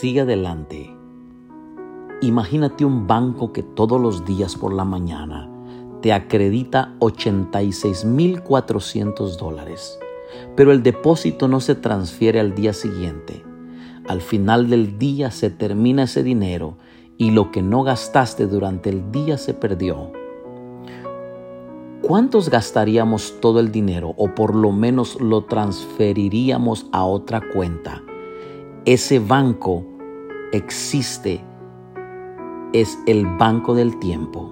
[0.00, 0.96] Sigue adelante.
[2.22, 5.50] Imagínate un banco que todos los días por la mañana
[6.00, 9.98] te acredita 86.400 dólares,
[10.56, 13.44] pero el depósito no se transfiere al día siguiente.
[14.08, 16.78] Al final del día se termina ese dinero
[17.18, 20.12] y lo que no gastaste durante el día se perdió.
[22.00, 28.02] ¿Cuántos gastaríamos todo el dinero o por lo menos lo transferiríamos a otra cuenta?
[28.86, 29.84] Ese banco
[30.52, 31.44] existe,
[32.72, 34.50] es el banco del tiempo.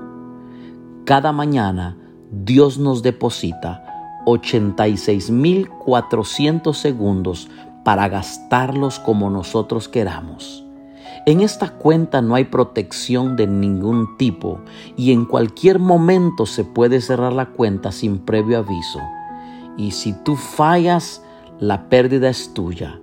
[1.07, 1.97] Cada mañana
[2.31, 7.49] Dios nos deposita 86.400 segundos
[7.87, 10.63] para gastarlos como nosotros queramos.
[11.25, 14.61] En esta cuenta no hay protección de ningún tipo
[14.95, 19.01] y en cualquier momento se puede cerrar la cuenta sin previo aviso.
[19.79, 21.25] Y si tú fallas,
[21.61, 23.01] la pérdida es tuya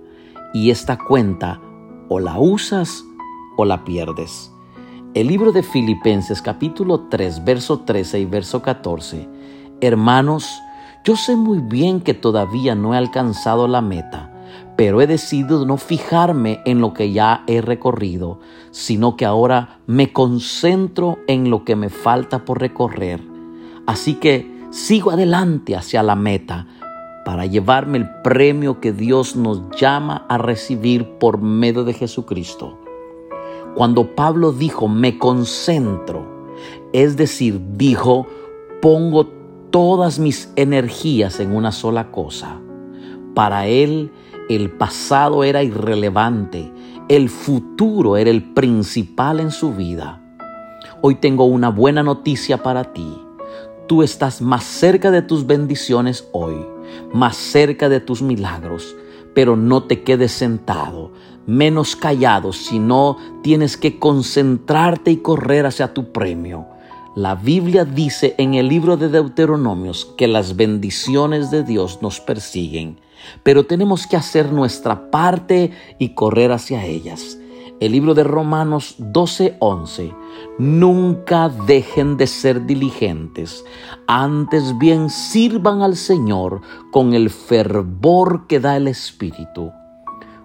[0.56, 1.60] y esta cuenta
[2.08, 3.04] o la usas
[3.58, 4.50] o la pierdes.
[5.12, 9.28] El libro de Filipenses capítulo 3, verso 13 y verso 14.
[9.82, 10.48] Hermanos,
[11.04, 14.32] yo sé muy bien que todavía no he alcanzado la meta
[14.76, 20.12] pero he decidido no fijarme en lo que ya he recorrido, sino que ahora me
[20.12, 23.22] concentro en lo que me falta por recorrer.
[23.86, 26.66] Así que sigo adelante hacia la meta
[27.26, 32.78] para llevarme el premio que Dios nos llama a recibir por medio de Jesucristo.
[33.74, 36.24] Cuando Pablo dijo, me concentro,
[36.92, 38.28] es decir, dijo,
[38.80, 39.26] pongo
[39.70, 42.60] todas mis energías en una sola cosa.
[43.34, 44.12] Para él,
[44.48, 46.72] el pasado era irrelevante,
[47.08, 50.22] el futuro era el principal en su vida.
[51.02, 53.20] Hoy tengo una buena noticia para ti.
[53.88, 56.54] Tú estás más cerca de tus bendiciones hoy,
[57.16, 58.94] más cerca de tus milagros,
[59.34, 61.12] pero no te quedes sentado,
[61.46, 66.66] menos callado, sino tienes que concentrarte y correr hacia tu premio.
[67.14, 72.98] La Biblia dice en el libro de Deuteronomios que las bendiciones de Dios nos persiguen
[73.42, 77.38] pero tenemos que hacer nuestra parte y correr hacia ellas.
[77.78, 80.14] El libro de Romanos 12:11.
[80.58, 83.64] Nunca dejen de ser diligentes,
[84.06, 89.72] antes bien sirvan al Señor con el fervor que da el Espíritu.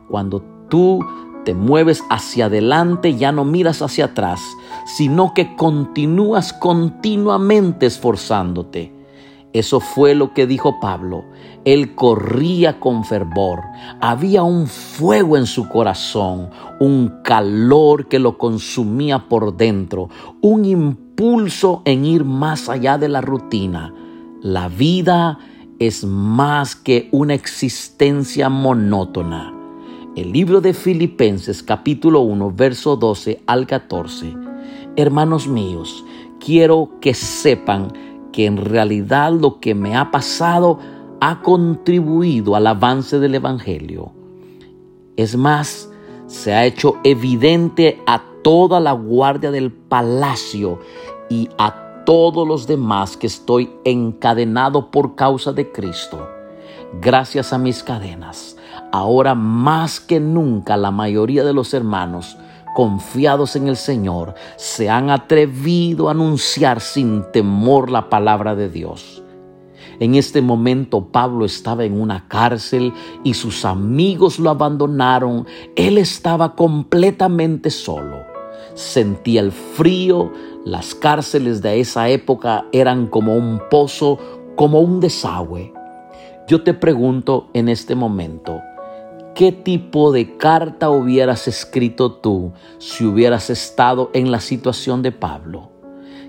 [0.09, 0.99] Cuando tú
[1.45, 4.41] te mueves hacia adelante, ya no miras hacia atrás,
[4.85, 9.00] sino que continúas continuamente esforzándote
[9.53, 11.25] eso fue lo que dijo Pablo.
[11.65, 13.61] Él corría con fervor.
[13.99, 20.09] Había un fuego en su corazón, un calor que lo consumía por dentro,
[20.41, 23.93] un impulso en ir más allá de la rutina.
[24.41, 25.37] La vida
[25.79, 29.53] es más que una existencia monótona.
[30.15, 34.35] El libro de Filipenses capítulo 1, verso 12 al 14.
[34.95, 36.03] Hermanos míos,
[36.39, 37.93] quiero que sepan
[38.31, 40.79] que en realidad lo que me ha pasado
[41.19, 44.11] ha contribuido al avance del Evangelio.
[45.17, 45.89] Es más,
[46.27, 50.79] se ha hecho evidente a toda la guardia del palacio
[51.29, 56.27] y a todos los demás que estoy encadenado por causa de Cristo.
[56.99, 58.57] Gracias a mis cadenas,
[58.91, 62.37] ahora más que nunca la mayoría de los hermanos
[62.73, 69.21] confiados en el Señor, se han atrevido a anunciar sin temor la palabra de Dios.
[69.99, 72.91] En este momento Pablo estaba en una cárcel
[73.23, 75.45] y sus amigos lo abandonaron.
[75.75, 78.17] Él estaba completamente solo.
[78.73, 80.31] Sentía el frío.
[80.65, 84.17] Las cárceles de esa época eran como un pozo,
[84.55, 85.71] como un desagüe.
[86.47, 88.59] Yo te pregunto en este momento,
[89.35, 95.71] ¿Qué tipo de carta hubieras escrito tú si hubieras estado en la situación de Pablo?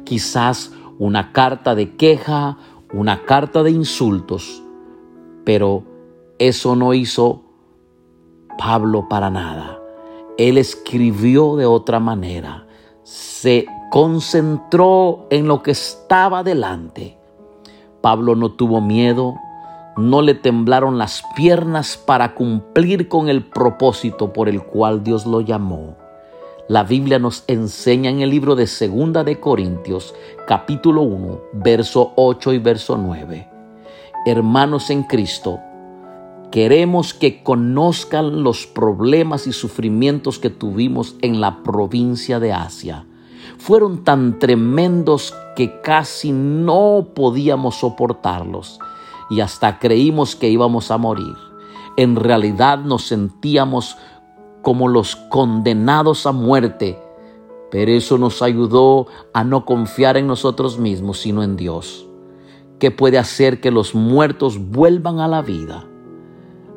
[0.04, 2.58] Quizás una carta de queja,
[2.92, 4.62] una carta de insultos,
[5.44, 5.82] pero
[6.38, 7.42] eso no hizo
[8.56, 9.80] Pablo para nada.
[10.38, 12.66] Él escribió de otra manera,
[13.02, 17.18] se concentró en lo que estaba delante.
[18.00, 19.34] Pablo no tuvo miedo,
[19.96, 25.40] no le temblaron las piernas para cumplir con el propósito por el cual Dios lo
[25.40, 25.96] llamó.
[26.68, 30.14] La Biblia nos enseña en el libro de Segunda de Corintios,
[30.46, 33.48] capítulo 1, verso 8 y verso 9.
[34.24, 35.58] Hermanos en Cristo,
[36.50, 43.04] queremos que conozcan los problemas y sufrimientos que tuvimos en la provincia de Asia.
[43.58, 48.78] Fueron tan tremendos que casi no podíamos soportarlos
[49.32, 51.34] y hasta creímos que íbamos a morir.
[51.96, 53.96] En realidad nos sentíamos
[54.60, 56.98] como los condenados a muerte,
[57.70, 62.06] pero eso nos ayudó a no confiar en nosotros mismos, sino en Dios,
[62.78, 65.86] que puede hacer que los muertos vuelvan a la vida.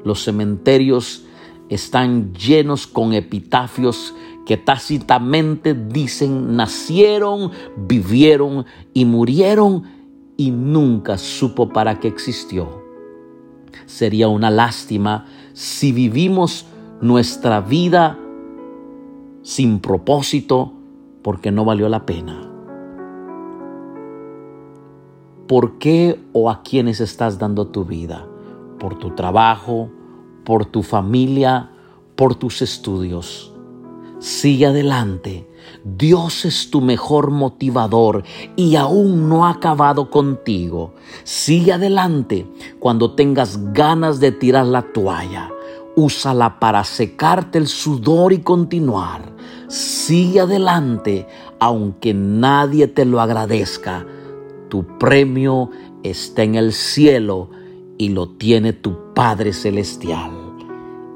[0.06, 1.24] Los cementerios
[1.68, 4.14] están llenos con epitafios
[4.46, 9.95] que tácitamente dicen nacieron, vivieron y murieron
[10.38, 12.84] y nunca supo para qué existió.
[13.86, 16.66] Sería una lástima si vivimos
[17.02, 18.18] nuestra vida
[19.42, 20.74] sin propósito
[21.22, 22.52] porque no valió la pena.
[25.48, 28.28] ¿Por qué o a quiénes estás dando tu vida?
[28.80, 29.90] ¿Por tu trabajo?
[30.44, 31.70] ¿Por tu familia?
[32.16, 33.55] ¿Por tus estudios?
[34.26, 35.48] Sigue adelante.
[35.84, 38.24] Dios es tu mejor motivador
[38.56, 40.96] y aún no ha acabado contigo.
[41.24, 42.48] Sigue adelante
[42.80, 45.52] cuando tengas ganas de tirar la toalla.
[45.96, 49.32] Úsala para secarte el sudor y continuar.
[49.68, 51.28] Sigue adelante
[51.60, 54.08] aunque nadie te lo agradezca.
[54.70, 55.70] Tu premio
[56.02, 57.52] está en el cielo
[58.00, 60.32] y lo tiene tu Padre Celestial.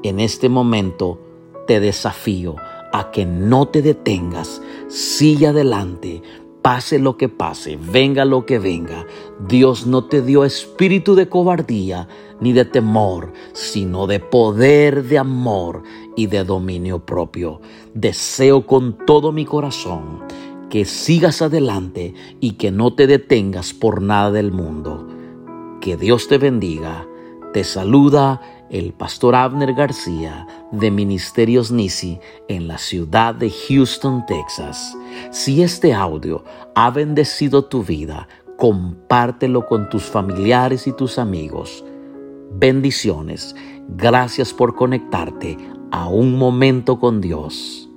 [0.04, 1.18] En este momento
[1.66, 2.54] te desafío
[2.92, 6.22] a que no te detengas, sigue adelante,
[6.62, 9.06] pase lo que pase, venga lo que venga.
[9.46, 12.08] Dios no te dio espíritu de cobardía
[12.40, 15.82] ni de temor, sino de poder, de amor
[16.16, 17.60] y de dominio propio.
[17.94, 20.20] Deseo con todo mi corazón
[20.70, 25.06] que sigas adelante y que no te detengas por nada del mundo.
[25.80, 27.06] Que Dios te bendiga.
[27.52, 28.40] Te saluda
[28.70, 34.96] el pastor Abner García de Ministerios Nisi en la ciudad de Houston, Texas.
[35.30, 36.44] Si este audio
[36.74, 41.84] ha bendecido tu vida, compártelo con tus familiares y tus amigos.
[42.52, 43.56] Bendiciones.
[43.88, 45.56] Gracias por conectarte
[45.90, 47.89] a un momento con Dios.